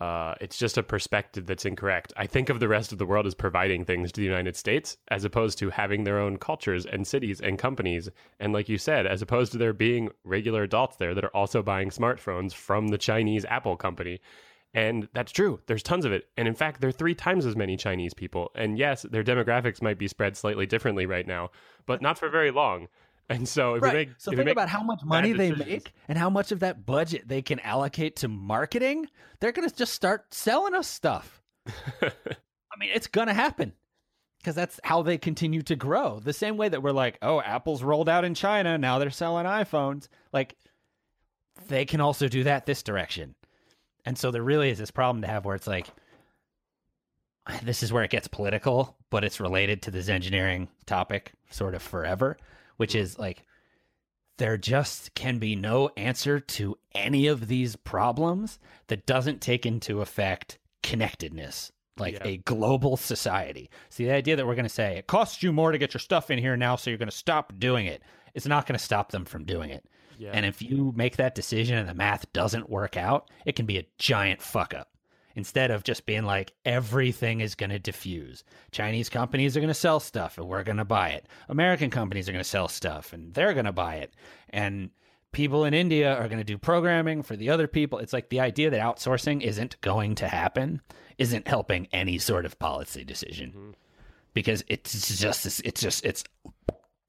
uh, 0.00 0.34
it's 0.40 0.58
just 0.58 0.78
a 0.78 0.82
perspective 0.82 1.46
that's 1.46 1.64
incorrect. 1.64 2.12
I 2.16 2.26
think 2.26 2.50
of 2.50 2.60
the 2.60 2.68
rest 2.68 2.92
of 2.92 2.98
the 2.98 3.06
world 3.06 3.26
as 3.26 3.34
providing 3.34 3.84
things 3.84 4.12
to 4.12 4.20
the 4.20 4.26
United 4.26 4.56
States 4.56 4.96
as 5.08 5.24
opposed 5.24 5.58
to 5.58 5.70
having 5.70 6.04
their 6.04 6.20
own 6.20 6.36
cultures 6.36 6.86
and 6.86 7.06
cities 7.06 7.40
and 7.40 7.58
companies. 7.58 8.08
And 8.38 8.52
like 8.52 8.68
you 8.68 8.78
said, 8.78 9.06
as 9.06 9.22
opposed 9.22 9.52
to 9.52 9.58
there 9.58 9.72
being 9.72 10.10
regular 10.24 10.62
adults 10.62 10.96
there 10.96 11.14
that 11.14 11.24
are 11.24 11.36
also 11.36 11.62
buying 11.62 11.90
smartphones 11.90 12.52
from 12.52 12.88
the 12.88 12.98
Chinese 12.98 13.44
Apple 13.46 13.76
company. 13.76 14.20
And 14.74 15.08
that's 15.14 15.32
true. 15.32 15.60
There's 15.66 15.82
tons 15.82 16.04
of 16.04 16.12
it. 16.12 16.28
And 16.36 16.46
in 16.46 16.54
fact, 16.54 16.80
there 16.80 16.88
are 16.88 16.92
three 16.92 17.14
times 17.14 17.46
as 17.46 17.56
many 17.56 17.76
Chinese 17.76 18.14
people. 18.14 18.50
And 18.54 18.78
yes, 18.78 19.02
their 19.02 19.24
demographics 19.24 19.80
might 19.80 19.98
be 19.98 20.08
spread 20.08 20.36
slightly 20.36 20.66
differently 20.66 21.06
right 21.06 21.26
now, 21.26 21.50
but 21.86 22.02
not 22.02 22.18
for 22.18 22.28
very 22.28 22.50
long. 22.50 22.88
And 23.30 23.48
so 23.48 23.74
if 23.74 23.82
we 23.82 23.92
make 23.92 24.10
so 24.16 24.30
think 24.30 24.44
make 24.44 24.52
about 24.52 24.68
how 24.68 24.82
much 24.82 25.00
money 25.04 25.32
they 25.32 25.50
decisions- 25.50 25.68
make 25.68 25.92
and 26.08 26.16
how 26.16 26.30
much 26.30 26.50
of 26.50 26.60
that 26.60 26.86
budget 26.86 27.28
they 27.28 27.42
can 27.42 27.60
allocate 27.60 28.16
to 28.16 28.28
marketing. 28.28 29.06
They're 29.40 29.52
going 29.52 29.68
to 29.68 29.74
just 29.74 29.92
start 29.92 30.32
selling 30.32 30.74
us 30.74 30.88
stuff. 30.88 31.42
I 32.02 32.10
mean, 32.78 32.90
it's 32.94 33.06
going 33.06 33.26
to 33.26 33.34
happen 33.34 33.72
because 34.38 34.54
that's 34.54 34.80
how 34.84 35.02
they 35.02 35.18
continue 35.18 35.62
to 35.62 35.76
grow. 35.76 36.20
The 36.20 36.32
same 36.32 36.56
way 36.56 36.68
that 36.68 36.82
we're 36.82 36.92
like, 36.92 37.18
oh, 37.20 37.40
Apple's 37.40 37.82
rolled 37.82 38.08
out 38.08 38.24
in 38.24 38.34
China. 38.34 38.78
Now 38.78 38.98
they're 38.98 39.10
selling 39.10 39.44
iPhones. 39.46 40.08
Like, 40.32 40.56
they 41.66 41.84
can 41.84 42.00
also 42.00 42.28
do 42.28 42.44
that 42.44 42.64
this 42.64 42.82
direction. 42.82 43.34
And 44.08 44.16
so 44.16 44.30
there 44.30 44.42
really 44.42 44.70
is 44.70 44.78
this 44.78 44.90
problem 44.90 45.20
to 45.20 45.28
have 45.28 45.44
where 45.44 45.54
it's 45.54 45.66
like, 45.66 45.86
this 47.62 47.82
is 47.82 47.92
where 47.92 48.04
it 48.04 48.10
gets 48.10 48.26
political, 48.26 48.96
but 49.10 49.22
it's 49.22 49.38
related 49.38 49.82
to 49.82 49.90
this 49.90 50.08
engineering 50.08 50.68
topic 50.86 51.32
sort 51.50 51.74
of 51.74 51.82
forever, 51.82 52.38
which 52.78 52.94
is 52.94 53.18
like, 53.18 53.42
there 54.38 54.56
just 54.56 55.12
can 55.14 55.38
be 55.38 55.54
no 55.54 55.90
answer 55.98 56.40
to 56.40 56.78
any 56.94 57.26
of 57.26 57.48
these 57.48 57.76
problems 57.76 58.58
that 58.86 59.04
doesn't 59.04 59.42
take 59.42 59.66
into 59.66 60.00
effect 60.00 60.58
connectedness, 60.82 61.70
like 61.98 62.14
Yeah. 62.14 62.28
a 62.28 62.36
global 62.38 62.96
society. 62.96 63.68
See, 63.90 64.06
the 64.06 64.12
idea 64.14 64.36
that 64.36 64.46
we're 64.46 64.54
going 64.54 64.64
to 64.64 64.70
say 64.70 64.96
it 64.96 65.06
costs 65.06 65.42
you 65.42 65.52
more 65.52 65.70
to 65.70 65.76
get 65.76 65.92
your 65.92 66.00
stuff 66.00 66.30
in 66.30 66.38
here 66.38 66.56
now, 66.56 66.76
so 66.76 66.88
you're 66.88 66.98
going 66.98 67.10
to 67.10 67.14
stop 67.14 67.52
doing 67.58 67.84
it, 67.84 68.00
it's 68.32 68.46
not 68.46 68.66
going 68.66 68.78
to 68.78 68.82
stop 68.82 69.12
them 69.12 69.26
from 69.26 69.44
doing 69.44 69.68
it. 69.68 69.84
Yeah. 70.18 70.30
And 70.32 70.44
if 70.44 70.60
you 70.60 70.92
make 70.96 71.16
that 71.16 71.34
decision 71.34 71.78
and 71.78 71.88
the 71.88 71.94
math 71.94 72.30
doesn't 72.32 72.68
work 72.68 72.96
out, 72.96 73.30
it 73.46 73.56
can 73.56 73.66
be 73.66 73.78
a 73.78 73.86
giant 73.98 74.42
fuck 74.42 74.74
up. 74.74 74.90
Instead 75.34 75.70
of 75.70 75.84
just 75.84 76.04
being 76.04 76.24
like, 76.24 76.52
everything 76.64 77.40
is 77.40 77.54
going 77.54 77.70
to 77.70 77.78
diffuse. 77.78 78.42
Chinese 78.72 79.08
companies 79.08 79.56
are 79.56 79.60
going 79.60 79.68
to 79.68 79.74
sell 79.74 80.00
stuff 80.00 80.36
and 80.36 80.48
we're 80.48 80.64
going 80.64 80.78
to 80.78 80.84
buy 80.84 81.10
it. 81.10 81.26
American 81.48 81.90
companies 81.90 82.28
are 82.28 82.32
going 82.32 82.42
to 82.42 82.48
sell 82.48 82.66
stuff 82.66 83.12
and 83.12 83.32
they're 83.34 83.54
going 83.54 83.64
to 83.64 83.72
buy 83.72 83.96
it. 83.96 84.12
And 84.50 84.90
people 85.30 85.64
in 85.64 85.74
India 85.74 86.12
are 86.16 86.26
going 86.26 86.38
to 86.38 86.44
do 86.44 86.58
programming 86.58 87.22
for 87.22 87.36
the 87.36 87.50
other 87.50 87.68
people. 87.68 88.00
It's 88.00 88.12
like 88.12 88.30
the 88.30 88.40
idea 88.40 88.70
that 88.70 88.80
outsourcing 88.80 89.42
isn't 89.42 89.80
going 89.80 90.16
to 90.16 90.26
happen 90.26 90.80
isn't 91.18 91.46
helping 91.46 91.86
any 91.92 92.18
sort 92.18 92.44
of 92.44 92.58
policy 92.58 93.04
decision 93.04 93.50
mm-hmm. 93.50 93.70
because 94.34 94.64
it's 94.66 95.20
just, 95.20 95.46
it's 95.64 95.80
just, 95.80 96.04
it's 96.04 96.24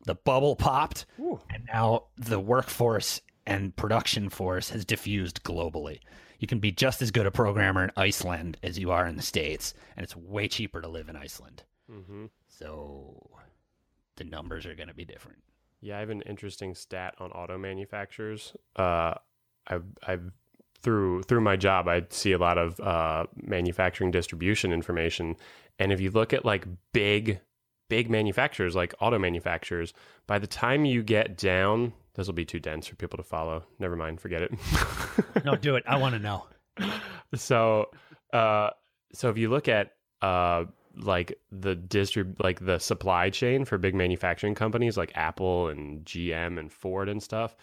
the 0.05 0.15
bubble 0.15 0.55
popped 0.55 1.07
and 1.17 1.48
now 1.71 2.03
the 2.17 2.39
workforce 2.39 3.21
and 3.45 3.75
production 3.75 4.29
force 4.29 4.69
has 4.69 4.85
diffused 4.85 5.43
globally. 5.43 5.99
You 6.39 6.47
can 6.47 6.59
be 6.59 6.71
just 6.71 7.01
as 7.01 7.11
good 7.11 7.25
a 7.25 7.31
programmer 7.31 7.83
in 7.83 7.91
Iceland 7.97 8.57
as 8.63 8.79
you 8.79 8.91
are 8.91 9.05
in 9.05 9.15
the 9.15 9.21
States, 9.21 9.73
and 9.97 10.03
it's 10.03 10.15
way 10.15 10.47
cheaper 10.47 10.81
to 10.81 10.87
live 10.87 11.09
in 11.09 11.15
Iceland. 11.15 11.63
hmm 11.89 12.25
So 12.47 13.29
the 14.15 14.23
numbers 14.23 14.65
are 14.65 14.75
going 14.75 14.87
to 14.87 14.93
be 14.93 15.05
different. 15.05 15.39
Yeah, 15.81 15.97
I 15.97 15.99
have 16.01 16.09
an 16.09 16.21
interesting 16.21 16.75
stat 16.75 17.15
on 17.19 17.31
auto 17.31 17.57
manufacturers. 17.57 18.55
Uh, 18.75 19.15
I've, 19.67 19.85
I've 20.05 20.31
through 20.81 21.23
through 21.23 21.41
my 21.41 21.57
job, 21.57 21.87
I 21.87 22.05
see 22.09 22.31
a 22.31 22.37
lot 22.37 22.57
of 22.57 22.79
uh, 22.79 23.25
manufacturing 23.35 24.11
distribution 24.11 24.71
information, 24.71 25.35
and 25.77 25.91
if 25.91 25.99
you 25.99 26.09
look 26.09 26.31
at 26.33 26.45
like 26.45 26.65
big 26.93 27.41
big 27.89 28.09
manufacturers 28.09 28.75
like 28.75 28.93
auto 28.99 29.19
manufacturers, 29.19 29.93
by 30.27 30.39
the 30.39 30.47
time 30.47 30.85
you 30.85 31.03
get 31.03 31.37
down, 31.37 31.91
this 32.13 32.27
will 32.27 32.33
be 32.33 32.45
too 32.45 32.59
dense 32.59 32.87
for 32.87 32.95
people 32.95 33.17
to 33.17 33.23
follow. 33.23 33.63
Never 33.79 33.95
mind, 33.95 34.21
forget 34.21 34.41
it. 34.41 34.51
No, 35.45 35.55
do 35.55 35.75
it. 35.75 35.83
I 35.87 35.97
want 35.97 36.15
to 36.15 36.19
know. 36.19 36.45
so 37.35 37.89
uh 38.33 38.69
so 39.13 39.29
if 39.29 39.37
you 39.37 39.49
look 39.49 39.67
at 39.67 39.93
uh 40.21 40.65
like 40.95 41.37
the 41.51 41.75
distrib 41.75 42.39
like 42.39 42.63
the 42.65 42.79
supply 42.79 43.29
chain 43.29 43.65
for 43.65 43.77
big 43.77 43.95
manufacturing 43.95 44.55
companies 44.55 44.97
like 44.97 45.11
Apple 45.15 45.67
and 45.67 46.03
GM 46.05 46.57
and 46.59 46.71
Ford 46.71 47.09
and 47.09 47.21
stuff 47.21 47.55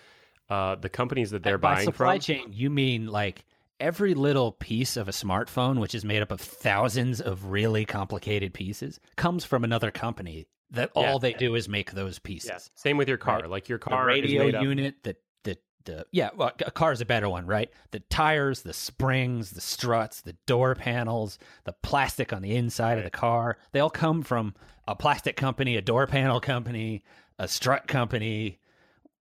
uh 0.48 0.74
the 0.76 0.88
companies 0.88 1.30
that 1.30 1.42
they're 1.42 1.58
buying 1.58 1.84
from. 1.84 1.92
By 1.92 2.04
buying 2.04 2.20
supply 2.20 2.36
from 2.42 2.50
chain, 2.50 2.52
you 2.56 2.70
mean 2.70 3.06
like 3.08 3.44
every 3.80 4.14
little 4.14 4.52
piece 4.52 4.96
of 4.96 5.08
a 5.08 5.12
smartphone, 5.12 5.78
which 5.80 5.94
is 5.94 6.04
made 6.04 6.22
up 6.22 6.30
of 6.32 6.40
thousands 6.40 7.20
of 7.20 7.46
really 7.46 7.84
complicated 7.84 8.54
pieces, 8.54 8.98
comes 9.16 9.44
from 9.44 9.64
another 9.64 9.90
company 9.90 10.46
that 10.70 10.90
Yeah. 10.96 11.02
all 11.12 11.18
they 11.18 11.32
do 11.32 11.54
is 11.54 11.68
make 11.68 11.92
those 11.92 12.18
pieces. 12.18 12.50
yeah 12.50 12.58
same 12.74 12.96
with 12.96 13.08
your 13.08 13.18
car 13.18 13.40
Right. 13.40 13.50
like 13.50 13.68
your 13.68 13.78
the 13.78 13.84
car 13.84 14.10
is 14.10 14.22
radio 14.22 14.44
made 14.44 14.54
up- 14.56 14.62
unit, 14.64 14.94
the 15.04 15.16
the 15.44 15.58
the 15.84 16.00
uh, 16.00 16.04
yeah, 16.10 16.30
well, 16.36 16.50
a 16.66 16.70
car 16.72 16.90
is 16.90 17.00
a 17.00 17.06
better 17.06 17.28
one, 17.28 17.46
right? 17.46 17.70
The 17.92 18.00
tires, 18.00 18.62
the 18.62 18.72
springs, 18.72 19.50
the 19.52 19.60
struts, 19.60 20.22
the 20.22 20.32
door 20.46 20.74
panels, 20.74 21.38
the 21.64 21.72
plastic 21.72 22.32
on 22.32 22.42
the 22.42 22.56
inside 22.56 22.98
of 22.98 23.04
the 23.04 23.10
car. 23.10 23.56
They 23.70 23.78
all 23.78 23.90
come 23.90 24.22
from 24.22 24.54
a 24.88 24.96
plastic 24.96 25.36
company, 25.36 25.76
a 25.76 25.82
door 25.82 26.08
panel 26.08 26.40
company, 26.40 27.04
a 27.38 27.46
strut 27.46 27.86
company, 27.86 28.58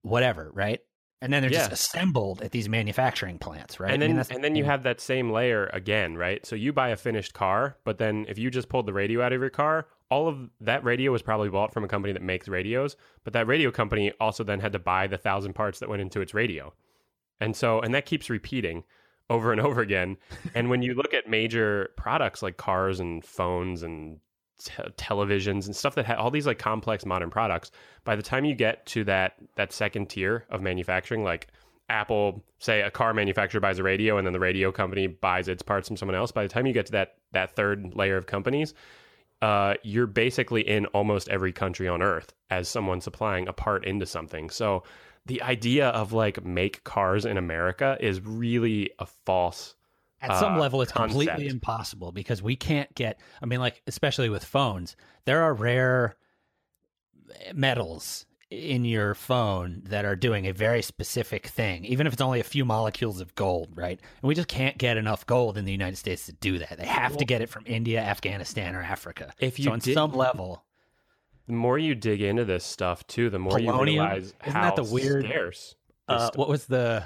whatever, 0.01 0.49
right? 0.53 0.79
And 1.25 1.33
then 1.33 1.41
they're 1.41 1.49
just 1.49 1.71
assembled 1.71 2.41
at 2.41 2.51
these 2.51 2.69
manufacturing 2.69 3.39
plants, 3.39 3.79
right? 3.79 3.91
And 3.91 4.03
I 4.03 4.07
then, 4.07 4.15
mean, 4.15 4.25
and 4.29 4.43
then 4.43 4.55
you 4.55 4.63
have 4.63 4.83
that 4.83 5.01
same 5.01 5.31
layer 5.31 5.69
again, 5.73 6.15
right? 6.15 6.45
So 6.45 6.55
you 6.55 6.71
buy 6.71 6.89
a 6.89 6.95
finished 6.95 7.33
car, 7.33 7.77
but 7.83 7.97
then 7.97 8.25
if 8.29 8.37
you 8.37 8.51
just 8.51 8.69
pulled 8.69 8.85
the 8.85 8.93
radio 8.93 9.23
out 9.23 9.33
of 9.33 9.41
your 9.41 9.49
car, 9.49 9.87
all 10.11 10.27
of 10.27 10.37
that 10.61 10.83
radio 10.83 11.11
was 11.11 11.23
probably 11.23 11.49
bought 11.49 11.73
from 11.73 11.83
a 11.83 11.87
company 11.87 12.13
that 12.13 12.21
makes 12.21 12.47
radios, 12.47 12.95
but 13.23 13.33
that 13.33 13.47
radio 13.47 13.71
company 13.71 14.13
also 14.19 14.43
then 14.43 14.59
had 14.59 14.73
to 14.73 14.79
buy 14.79 15.07
the 15.07 15.17
thousand 15.17 15.53
parts 15.53 15.79
that 15.79 15.89
went 15.89 16.01
into 16.01 16.21
its 16.21 16.33
radio. 16.33 16.73
And 17.39 17.55
so, 17.55 17.81
and 17.81 17.93
that 17.95 18.05
keeps 18.05 18.29
repeating 18.29 18.83
over 19.29 19.51
and 19.51 19.59
over 19.59 19.81
again. 19.81 20.17
and 20.55 20.69
when 20.69 20.83
you 20.83 20.93
look 20.93 21.13
at 21.13 21.27
major 21.27 21.89
products 21.97 22.43
like 22.43 22.57
cars 22.57 22.99
and 22.99 23.25
phones 23.25 23.81
and 23.81 24.19
te- 24.63 24.83
televisions 24.97 25.65
and 25.65 25.75
stuff 25.75 25.95
that 25.95 26.05
ha- 26.05 26.15
all 26.15 26.31
these 26.31 26.47
like 26.47 26.59
complex 26.59 27.05
modern 27.05 27.29
products, 27.29 27.71
by 28.03 28.15
the 28.15 28.23
time 28.23 28.45
you 28.45 28.55
get 28.55 28.85
to 28.87 29.03
that 29.05 29.35
that 29.55 29.71
second 29.71 30.09
tier 30.09 30.45
of 30.49 30.61
manufacturing, 30.61 31.23
like 31.23 31.47
Apple, 31.89 32.43
say 32.59 32.81
a 32.81 32.89
car 32.89 33.13
manufacturer 33.13 33.61
buys 33.61 33.79
a 33.79 33.83
radio 33.83 34.17
and 34.17 34.25
then 34.25 34.33
the 34.33 34.39
radio 34.39 34.71
company 34.71 35.07
buys 35.07 35.47
its 35.47 35.61
parts 35.61 35.87
from 35.87 35.97
someone 35.97 36.15
else. 36.15 36.31
By 36.31 36.43
the 36.43 36.49
time 36.49 36.65
you 36.65 36.73
get 36.73 36.87
to 36.87 36.91
that 36.93 37.15
that 37.31 37.55
third 37.55 37.93
layer 37.95 38.17
of 38.17 38.25
companies, 38.25 38.73
uh, 39.41 39.75
you're 39.83 40.07
basically 40.07 40.67
in 40.67 40.85
almost 40.87 41.29
every 41.29 41.51
country 41.51 41.87
on 41.87 42.01
earth 42.01 42.33
as 42.49 42.67
someone 42.67 43.01
supplying 43.01 43.47
a 43.47 43.53
part 43.53 43.85
into 43.85 44.05
something. 44.05 44.49
So 44.49 44.83
the 45.25 45.41
idea 45.41 45.89
of 45.89 46.13
like 46.13 46.43
make 46.43 46.83
cars 46.83 47.25
in 47.25 47.37
America 47.37 47.97
is 47.99 48.21
really 48.21 48.91
a 48.99 49.05
false. 49.05 49.75
At 50.29 50.39
some 50.39 50.55
uh, 50.55 50.59
level, 50.59 50.81
it's 50.81 50.91
completely 50.91 51.47
impossible 51.47 52.11
because 52.11 52.41
we 52.41 52.55
can't 52.55 52.93
get. 52.95 53.19
I 53.41 53.45
mean, 53.45 53.59
like 53.59 53.81
especially 53.87 54.29
with 54.29 54.43
phones, 54.43 54.95
there 55.25 55.41
are 55.43 55.53
rare 55.53 56.15
metals 57.53 58.25
in 58.51 58.85
your 58.85 59.15
phone 59.15 59.81
that 59.85 60.05
are 60.05 60.15
doing 60.15 60.45
a 60.45 60.53
very 60.53 60.81
specific 60.81 61.47
thing, 61.47 61.83
even 61.85 62.05
if 62.05 62.13
it's 62.13 62.21
only 62.21 62.39
a 62.39 62.43
few 62.43 62.63
molecules 62.63 63.19
of 63.19 63.33
gold, 63.35 63.69
right? 63.75 63.99
And 64.21 64.27
we 64.27 64.35
just 64.35 64.47
can't 64.47 64.77
get 64.77 64.97
enough 64.97 65.25
gold 65.25 65.57
in 65.57 65.65
the 65.65 65.71
United 65.71 65.95
States 65.97 66.27
to 66.27 66.31
do 66.33 66.59
that. 66.59 66.77
They 66.77 66.85
have 66.85 67.17
to 67.17 67.25
get 67.25 67.41
it 67.41 67.49
from 67.49 67.63
India, 67.65 67.99
Afghanistan, 68.01 68.75
or 68.75 68.81
Africa. 68.83 69.33
If 69.39 69.57
you 69.59 69.65
so 69.65 69.71
on 69.71 69.79
did- 69.79 69.95
some 69.95 70.13
level, 70.13 70.63
The 71.47 71.53
more 71.53 71.77
you 71.77 71.95
dig 71.95 72.21
into 72.21 72.45
this 72.45 72.63
stuff 72.63 73.05
too, 73.07 73.29
the 73.29 73.39
more 73.39 73.59
you 73.59 73.71
realize 73.81 74.33
Isn't 74.45 74.53
how 74.53 74.61
that 74.61 74.75
the 74.75 74.83
weird- 74.83 75.25
scarce. 75.25 75.75
uh, 76.07 76.29
what 76.35 76.47
was 76.47 76.65
the? 76.65 77.03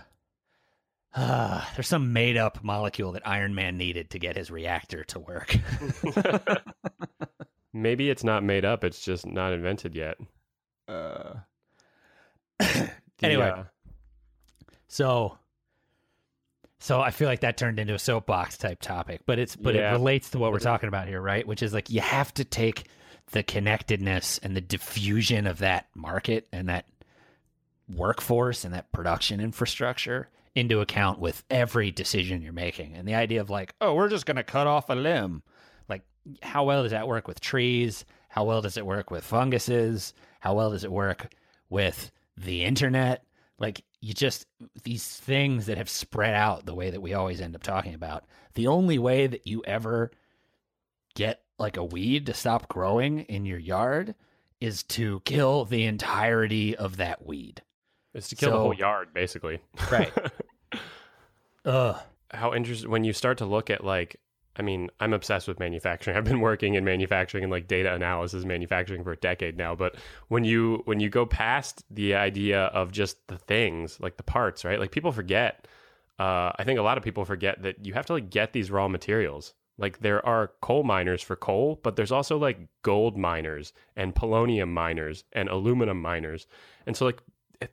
Uh, 1.16 1.63
there's 1.75 1.88
some 1.88 2.13
made 2.13 2.38
up 2.38 2.63
molecule 2.63 3.12
that 3.13 3.28
Iron 3.28 3.56
Man 3.56 3.78
needed 3.78 4.10
to 4.12 4.20
get 4.20 4.36
his 4.38 4.51
reactor 4.51 5.04
to 5.06 5.20
work. 5.20 5.56
Maybe 7.74 8.10
it's 8.10 8.24
not 8.24 8.44
made 8.44 8.66
up; 8.66 8.84
it's 8.84 9.01
just 9.04 9.25
not 9.25 9.54
invented 9.54 9.96
yet. 9.96 10.18
uh, 10.88 11.34
Anyway. 13.22 13.50
uh, 13.50 13.63
So 14.88 15.38
so 16.80 17.01
I 17.01 17.12
feel 17.12 17.28
like 17.28 17.42
that 17.42 17.58
turned 17.58 17.78
into 17.80 17.94
a 17.94 18.00
soapbox 18.00 18.58
type 18.58 18.80
topic, 18.82 19.22
but 19.25 19.38
it's 19.38 19.56
but 19.56 19.75
Yeah. 19.75 19.89
it 19.89 19.94
relates 19.94 20.30
to 20.32 20.39
what 20.39 20.51
we're 20.54 20.60
talking 20.60 20.88
about 20.88 21.08
here, 21.08 21.22
right? 21.22 21.46
Which 21.46 21.62
is 21.62 21.74
like 21.74 21.89
you 21.89 22.00
have 22.01 22.34
to 22.36 22.44
take 22.46 22.86
the 23.32 23.44
connectedness 23.44 24.39
and 24.39 24.56
the 24.56 24.62
diffusion 24.62 25.46
of 25.46 25.60
that 25.60 25.88
market 25.94 26.48
and 26.51 26.70
that 26.70 26.86
workforce 27.94 28.63
and 28.66 28.74
that 28.74 28.92
production 28.92 29.39
infrastructure 29.42 30.30
into 30.56 30.82
account 30.82 31.20
with 31.20 31.44
every 31.50 31.91
decision 31.91 32.41
you're 32.41 32.53
making. 32.53 32.96
And 32.96 33.08
the 33.08 33.15
idea 33.15 33.41
of 33.41 33.50
like, 33.50 33.74
oh, 33.82 33.94
we're 33.94 34.10
just 34.10 34.25
going 34.25 34.38
to 34.38 34.44
cut 34.44 34.68
off 34.68 34.89
a 34.89 34.96
limb. 34.96 35.44
Like 35.88 36.03
how 36.41 36.65
well 36.65 36.84
does 36.84 36.91
that 36.91 37.08
work 37.08 37.27
with 37.27 37.39
trees? 37.39 38.06
How 38.29 38.44
well 38.44 38.62
does 38.62 38.77
it 38.77 38.86
work 38.86 39.12
with 39.12 39.24
funguses? 39.24 40.13
How 40.39 40.56
well 40.56 40.72
does 40.72 40.84
it 40.84 40.91
work 40.91 41.34
with 41.70 42.12
the 42.38 42.63
internet? 42.63 43.24
Like 43.58 43.84
you 44.01 44.13
just 44.13 44.46
these 44.84 45.06
things 45.06 45.65
that 45.65 45.77
have 45.77 45.89
spread 45.89 46.34
out 46.34 46.65
the 46.65 46.75
way 46.75 46.89
that 46.89 47.01
we 47.01 47.13
always 47.13 47.41
end 47.41 47.56
up 47.56 47.63
talking 47.63 47.94
about. 47.94 48.25
The 48.53 48.68
only 48.68 48.98
way 48.98 49.27
that 49.27 49.46
you 49.46 49.63
ever 49.65 50.12
get 51.15 51.41
like 51.58 51.77
a 51.77 51.84
weed 51.84 52.25
to 52.27 52.34
stop 52.34 52.70
growing 52.70 53.22
in 53.22 53.46
your 53.46 53.60
yard 53.60 54.15
is 54.62 54.84
to 54.84 55.22
kill 55.25 55.65
the 55.65 55.86
entirety 55.86 56.75
of 56.75 56.98
that 56.98 57.25
weed. 57.25 57.62
It's 58.13 58.30
to 58.30 58.36
kill 58.36 58.51
the 58.51 58.60
whole 58.60 58.74
yard, 58.74 59.10
basically. 59.13 59.60
Right. 59.92 60.12
Ugh. 61.66 62.00
how 62.32 62.54
interesting 62.54 62.89
when 62.89 63.04
you 63.04 63.12
start 63.12 63.38
to 63.39 63.46
look 63.46 63.70
at 63.70 63.84
like 63.84 64.20
I 64.56 64.62
mean, 64.62 64.89
I'm 65.00 65.13
obsessed 65.13 65.48
with 65.48 65.58
manufacturing. 65.58 66.18
I've 66.18 66.25
been 66.25 66.42
working 66.42 66.74
in 66.74 66.84
manufacturing 66.84 67.46
and 67.46 67.51
like 67.51 67.68
data 67.68 67.94
analysis 67.94 68.44
manufacturing 68.44 69.06
for 69.06 69.13
a 69.13 69.18
decade 69.18 69.58
now, 69.58 69.74
but 69.74 69.96
when 70.28 70.44
you 70.44 70.82
when 70.86 71.00
you 71.00 71.10
go 71.10 71.25
past 71.25 71.84
the 71.89 72.16
idea 72.16 72.63
of 72.66 72.92
just 72.92 73.25
the 73.28 73.38
things, 73.38 74.00
like 74.01 74.18
the 74.18 74.24
parts, 74.24 74.66
right? 74.66 74.80
Like 74.80 74.92
people 74.92 75.12
forget 75.12 75.66
uh, 76.20 76.51
I 76.60 76.63
think 76.66 76.78
a 76.78 76.84
lot 76.84 76.98
of 76.98 77.04
people 77.04 77.24
forget 77.24 77.62
that 77.63 77.86
you 77.86 77.94
have 77.94 78.06
to 78.08 78.13
like 78.13 78.30
get 78.30 78.51
these 78.51 78.70
raw 78.70 78.88
materials. 78.88 79.54
Like 79.78 80.00
there 80.00 80.24
are 80.25 80.51
coal 80.62 80.84
miners 80.84 81.22
for 81.22 81.38
coal, 81.38 81.80
but 81.82 81.96
there's 81.96 82.12
also 82.12 82.38
like 82.38 82.60
gold 82.82 83.18
miners 83.18 83.72
and 83.96 84.13
polonium 84.13 84.68
miners 84.68 85.24
and 85.32 85.48
aluminum 85.48 86.01
miners. 86.01 86.46
And 86.86 86.98
so 86.98 87.06
like 87.06 87.22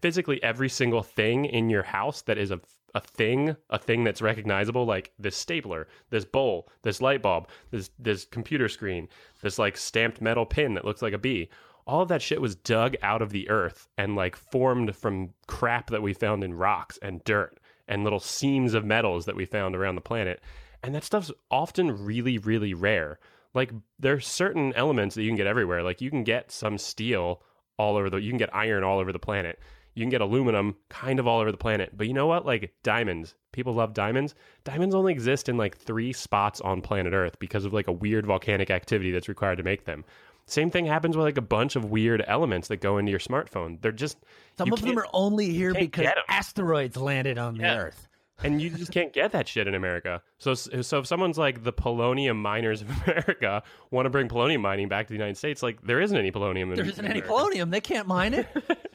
physically 0.00 0.42
every 0.42 0.68
single 0.68 1.02
thing 1.02 1.44
in 1.44 1.70
your 1.70 1.84
house 1.84 2.22
that 2.22 2.38
is 2.38 2.50
a 2.50 2.60
a 2.96 3.00
thing, 3.00 3.54
a 3.68 3.78
thing 3.78 4.04
that's 4.04 4.22
recognizable, 4.22 4.86
like 4.86 5.12
this 5.18 5.36
stapler, 5.36 5.86
this 6.08 6.24
bowl, 6.24 6.66
this 6.80 7.02
light 7.02 7.20
bulb, 7.20 7.46
this 7.70 7.90
this 7.98 8.24
computer 8.24 8.70
screen, 8.70 9.06
this 9.42 9.58
like 9.58 9.76
stamped 9.76 10.22
metal 10.22 10.46
pin 10.46 10.72
that 10.74 10.84
looks 10.86 11.02
like 11.02 11.12
a 11.12 11.18
bee. 11.18 11.50
All 11.86 12.00
of 12.00 12.08
that 12.08 12.22
shit 12.22 12.40
was 12.40 12.56
dug 12.56 12.96
out 13.02 13.20
of 13.20 13.30
the 13.30 13.50
earth 13.50 13.86
and 13.98 14.16
like 14.16 14.34
formed 14.34 14.96
from 14.96 15.34
crap 15.46 15.90
that 15.90 16.00
we 16.00 16.14
found 16.14 16.42
in 16.42 16.54
rocks 16.54 16.98
and 17.02 17.22
dirt 17.24 17.60
and 17.86 18.02
little 18.02 18.18
seams 18.18 18.72
of 18.72 18.84
metals 18.84 19.26
that 19.26 19.36
we 19.36 19.44
found 19.44 19.76
around 19.76 19.94
the 19.94 20.00
planet. 20.00 20.40
And 20.82 20.94
that 20.94 21.04
stuff's 21.04 21.30
often 21.50 22.02
really, 22.04 22.38
really 22.38 22.72
rare. 22.72 23.18
Like 23.52 23.72
there's 23.98 24.26
certain 24.26 24.72
elements 24.72 25.14
that 25.14 25.22
you 25.22 25.28
can 25.28 25.36
get 25.36 25.46
everywhere. 25.46 25.82
Like 25.82 26.00
you 26.00 26.10
can 26.10 26.24
get 26.24 26.50
some 26.50 26.78
steel 26.78 27.42
all 27.78 27.98
over 27.98 28.08
the 28.08 28.16
you 28.16 28.30
can 28.30 28.38
get 28.38 28.54
iron 28.54 28.84
all 28.84 28.98
over 28.98 29.12
the 29.12 29.18
planet. 29.18 29.60
You 29.96 30.02
can 30.02 30.10
get 30.10 30.20
aluminum 30.20 30.76
kind 30.90 31.18
of 31.18 31.26
all 31.26 31.40
over 31.40 31.50
the 31.50 31.56
planet. 31.56 31.90
But 31.96 32.06
you 32.06 32.12
know 32.12 32.26
what? 32.26 32.44
Like 32.44 32.72
diamonds. 32.82 33.34
People 33.52 33.72
love 33.72 33.94
diamonds. 33.94 34.34
Diamonds 34.62 34.94
only 34.94 35.12
exist 35.12 35.48
in 35.48 35.56
like 35.56 35.76
three 35.76 36.12
spots 36.12 36.60
on 36.60 36.82
planet 36.82 37.14
Earth 37.14 37.38
because 37.38 37.64
of 37.64 37.72
like 37.72 37.88
a 37.88 37.92
weird 37.92 38.26
volcanic 38.26 38.70
activity 38.70 39.10
that's 39.10 39.28
required 39.28 39.56
to 39.56 39.64
make 39.64 39.86
them. 39.86 40.04
Same 40.46 40.70
thing 40.70 40.84
happens 40.84 41.16
with 41.16 41.24
like 41.24 41.38
a 41.38 41.42
bunch 41.42 41.74
of 41.76 41.86
weird 41.86 42.22
elements 42.28 42.68
that 42.68 42.76
go 42.76 42.98
into 42.98 43.10
your 43.10 43.18
smartphone. 43.18 43.80
They're 43.80 43.90
just 43.90 44.18
Some 44.58 44.72
of 44.72 44.82
them 44.82 44.98
are 44.98 45.08
only 45.14 45.50
here 45.50 45.72
because 45.74 46.06
asteroids 46.28 46.96
landed 46.96 47.38
on 47.38 47.56
the 47.56 47.64
Earth. 47.64 48.06
and 48.44 48.60
you 48.60 48.70
just 48.70 48.92
can't 48.92 49.12
get 49.12 49.32
that 49.32 49.48
shit 49.48 49.66
in 49.66 49.74
America. 49.74 50.22
So, 50.38 50.54
so 50.54 50.98
if 50.98 51.06
someone's 51.06 51.38
like 51.38 51.64
the 51.64 51.72
polonium 51.72 52.36
miners 52.36 52.82
of 52.82 52.90
America 53.06 53.62
want 53.90 54.06
to 54.06 54.10
bring 54.10 54.28
polonium 54.28 54.60
mining 54.60 54.88
back 54.88 55.06
to 55.06 55.08
the 55.08 55.16
United 55.16 55.36
States, 55.38 55.62
like 55.62 55.80
there 55.82 56.00
isn't 56.00 56.16
any 56.16 56.30
polonium. 56.30 56.70
In 56.70 56.74
There 56.74 56.84
isn't 56.86 57.06
any 57.06 57.22
polonium. 57.22 57.70
They 57.70 57.80
can't 57.80 58.06
mine 58.06 58.34
it. 58.34 58.46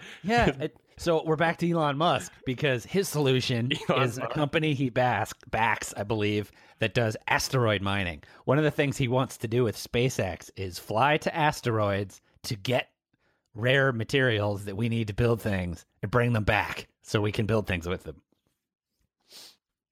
yeah, 0.23 0.51
it, 0.59 0.77
So 0.97 1.23
we're 1.25 1.35
back 1.35 1.57
to 1.59 1.69
Elon 1.69 1.97
Musk 1.97 2.31
because 2.45 2.85
his 2.85 3.09
solution 3.09 3.71
Elon 3.89 4.03
is 4.03 4.17
a 4.17 4.27
company 4.27 4.73
he 4.73 4.89
backs, 4.89 5.33
backs, 5.49 5.93
I 5.97 6.03
believe, 6.03 6.51
that 6.79 6.93
does 6.93 7.17
asteroid 7.27 7.81
mining. 7.81 8.23
One 8.45 8.57
of 8.59 8.63
the 8.63 8.71
things 8.71 8.97
he 8.97 9.07
wants 9.07 9.37
to 9.37 9.47
do 9.47 9.63
with 9.63 9.75
SpaceX 9.77 10.51
is 10.55 10.77
fly 10.77 11.17
to 11.17 11.35
asteroids 11.35 12.21
to 12.43 12.55
get 12.55 12.89
rare 13.55 13.91
materials 13.91 14.65
that 14.65 14.77
we 14.77 14.89
need 14.89 15.07
to 15.07 15.13
build 15.13 15.41
things 15.41 15.85
and 16.01 16.11
bring 16.11 16.33
them 16.33 16.43
back 16.43 16.87
so 17.01 17.19
we 17.19 17.31
can 17.31 17.45
build 17.47 17.67
things 17.67 17.87
with 17.87 18.03
them. 18.03 18.21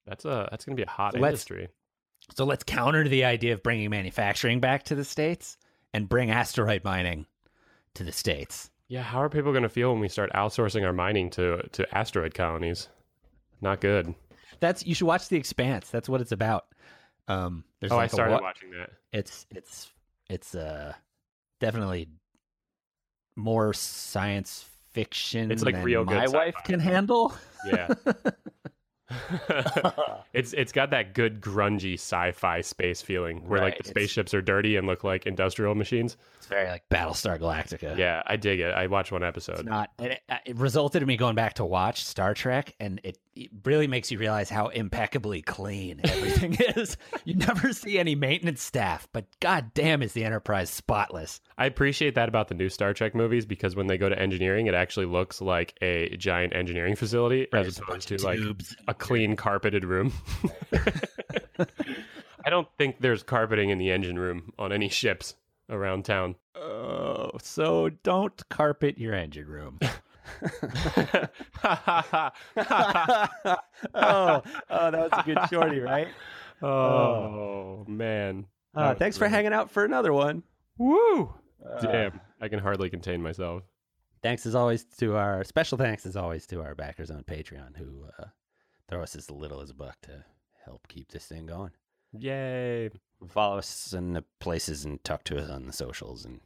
That's 0.05 0.25
a 0.25 0.47
that's 0.51 0.65
gonna 0.65 0.75
be 0.75 0.83
a 0.83 0.89
hot 0.89 1.13
Let's- 1.15 1.31
industry. 1.31 1.69
So 2.35 2.45
let's 2.45 2.63
counter 2.63 3.07
the 3.07 3.25
idea 3.25 3.53
of 3.53 3.63
bringing 3.63 3.89
manufacturing 3.89 4.59
back 4.59 4.83
to 4.83 4.95
the 4.95 5.03
states 5.05 5.57
and 5.93 6.07
bring 6.07 6.29
asteroid 6.29 6.83
mining 6.83 7.25
to 7.95 8.03
the 8.03 8.11
states. 8.11 8.69
Yeah, 8.89 9.03
how 9.03 9.21
are 9.21 9.29
people 9.29 9.53
gonna 9.53 9.69
feel 9.69 9.91
when 9.91 10.01
we 10.01 10.09
start 10.09 10.31
outsourcing 10.33 10.83
our 10.83 10.91
mining 10.93 11.29
to 11.31 11.61
to 11.71 11.97
asteroid 11.97 12.33
colonies? 12.33 12.89
Not 13.61 13.79
good. 13.81 14.13
That's 14.59 14.85
you 14.85 14.93
should 14.95 15.05
watch 15.07 15.29
The 15.29 15.37
Expanse. 15.37 15.89
That's 15.89 16.09
what 16.09 16.21
it's 16.21 16.31
about. 16.31 16.65
Um, 17.27 17.63
there's 17.79 17.91
oh, 17.91 17.97
like 17.97 18.05
I 18.05 18.13
started 18.13 18.33
wa- 18.33 18.41
watching 18.41 18.71
that. 18.71 18.89
it's 19.13 19.45
it's 19.51 19.91
it's 20.29 20.55
uh 20.55 20.93
definitely 21.59 22.09
more 23.35 23.73
science 23.73 24.65
fiction 24.91 25.51
It's 25.51 25.63
like 25.63 25.75
than 25.75 25.83
real 25.83 26.03
good 26.03 26.17
my 26.17 26.27
wife 26.27 26.55
can 26.63 26.79
handle 26.79 27.33
Yeah. 27.65 27.87
it's 30.33 30.53
it's 30.53 30.71
got 30.71 30.89
that 30.91 31.13
good 31.13 31.41
grungy 31.41 31.93
sci-fi 31.95 32.61
space 32.61 33.01
feeling 33.01 33.47
where 33.47 33.61
like 33.61 33.77
the 33.77 33.87
spaceships 33.87 34.33
are 34.33 34.41
dirty 34.41 34.75
and 34.75 34.87
look 34.87 35.03
like 35.03 35.25
industrial 35.25 35.75
machines. 35.75 36.17
it's 36.37 36.47
very 36.47 36.69
like 36.69 36.87
battlestar 36.89 37.39
galactica 37.39 37.97
Yeah, 37.97 38.21
I 38.25 38.35
dig 38.35 38.59
it. 38.59 38.73
I 38.73 38.87
watched 38.87 39.11
one 39.11 39.23
it's 39.23 39.49
episode. 39.49 39.65
not 39.65 39.89
it, 39.99 40.21
uh, 40.29 40.37
it 40.45 40.55
resulted 40.57 41.01
in 41.01 41.07
me 41.07 41.17
going 41.17 41.35
back 41.35 41.55
to 41.55 41.65
watch 41.65 42.03
star 42.05 42.33
trek 42.33 42.75
and 42.79 43.01
it, 43.03 43.17
it 43.39 43.49
really 43.63 43.87
makes 43.87 44.11
you 44.11 44.17
realize 44.17 44.49
how 44.49 44.67
impeccably 44.67 45.41
clean 45.41 46.01
everything 46.03 46.53
is 46.75 46.97
you 47.25 47.35
never 47.35 47.71
see 47.73 47.97
any 47.97 48.15
maintenance 48.15 48.61
staff 48.61 49.07
but 49.13 49.25
god 49.39 49.73
damn 49.73 50.01
is 50.01 50.13
the 50.13 50.23
enterprise 50.25 50.69
spotless 50.69 51.39
I 51.57 51.65
appreciate 51.65 52.15
that 52.15 52.29
about 52.29 52.47
the 52.47 52.53
new 52.55 52.69
Star 52.69 52.93
Trek 52.93 53.13
movies 53.13 53.45
because 53.45 53.75
when 53.75 53.87
they 53.87 53.97
go 53.97 54.07
to 54.07 54.17
engineering, 54.17 54.67
it 54.67 54.73
actually 54.73 55.07
looks 55.07 55.41
like 55.41 55.77
a 55.81 56.15
giant 56.15 56.55
engineering 56.55 56.95
facility 56.95 57.47
as 57.51 57.77
opposed 57.77 58.07
to 58.07 58.17
like 58.23 58.37
tubes. 58.39 58.77
a 58.87 58.93
clean 58.93 59.35
carpeted 59.35 59.83
room. 59.83 60.13
I 62.45 62.49
don't 62.49 62.67
think 62.77 63.01
there's 63.01 63.23
carpeting 63.23 63.71
in 63.71 63.77
the 63.77 63.91
engine 63.91 64.17
room 64.17 64.53
on 64.57 64.71
any 64.71 64.87
ships 64.87 65.35
around 65.69 66.05
town. 66.05 66.35
oh 66.55 67.31
so 67.41 67.89
don't 68.03 68.47
carpet 68.49 68.97
your 68.97 69.13
engine 69.13 69.47
room 69.47 69.79
oh, 73.93 74.41
oh, 74.69 74.91
that 74.91 74.93
was 74.93 75.09
a 75.13 75.23
good 75.25 75.39
shorty, 75.49 75.79
right? 75.79 76.07
oh 76.61 77.85
man. 77.87 78.45
Uh, 78.75 78.93
thanks 78.95 79.17
for 79.17 79.27
hanging 79.27 79.53
out 79.53 79.71
for 79.71 79.83
another 79.85 80.13
one. 80.13 80.43
Woo! 80.77 81.33
Uh, 81.65 81.81
Damn, 81.81 82.21
I 82.39 82.47
can 82.47 82.59
hardly 82.59 82.89
contain 82.89 83.21
myself. 83.21 83.63
Thanks 84.21 84.45
as 84.45 84.55
always 84.55 84.83
to 84.97 85.15
our 85.15 85.43
special 85.43 85.77
thanks 85.77 86.05
as 86.05 86.15
always 86.15 86.45
to 86.47 86.61
our 86.61 86.75
backers 86.75 87.09
on 87.09 87.23
Patreon 87.23 87.77
who 87.77 88.05
uh, 88.19 88.25
throw 88.89 89.01
us 89.01 89.15
as 89.15 89.31
little 89.31 89.61
as 89.61 89.69
a 89.69 89.73
buck 89.73 89.97
to 90.03 90.23
help 90.65 90.87
keep 90.87 91.11
this 91.11 91.25
thing 91.25 91.45
going. 91.45 91.71
Yay! 92.11 92.89
Follow 93.27 93.57
us 93.57 93.93
in 93.93 94.13
the 94.13 94.23
places 94.39 94.85
and 94.85 95.03
talk 95.03 95.23
to 95.25 95.37
us 95.41 95.49
on 95.49 95.65
the 95.65 95.73
socials 95.73 96.25
and 96.25 96.39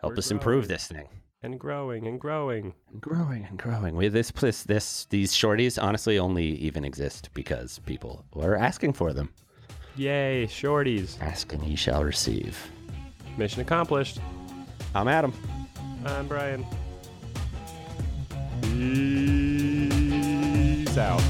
help 0.00 0.12
We're 0.14 0.18
us 0.18 0.30
improve 0.30 0.68
this 0.68 0.86
thing. 0.86 1.08
And 1.40 1.58
growing 1.60 2.08
and 2.08 2.20
growing. 2.20 2.74
And 2.90 3.00
growing 3.00 3.46
and 3.48 3.56
growing. 3.56 3.94
We 3.94 4.08
this 4.08 4.32
place 4.32 4.64
this 4.64 5.06
these 5.10 5.32
shorties 5.32 5.80
honestly 5.80 6.18
only 6.18 6.46
even 6.46 6.84
exist 6.84 7.30
because 7.32 7.78
people 7.86 8.24
were 8.34 8.56
asking 8.56 8.94
for 8.94 9.12
them. 9.12 9.30
Yay, 9.94 10.46
shorties. 10.48 11.16
Ask 11.20 11.52
and 11.52 11.62
ye 11.62 11.76
shall 11.76 12.02
receive. 12.02 12.58
Mission 13.36 13.60
accomplished. 13.60 14.18
I'm 14.96 15.06
Adam. 15.06 15.32
I'm 16.04 16.26
Brian. 16.26 16.66
Peace 18.62 19.78
out. 20.98 21.22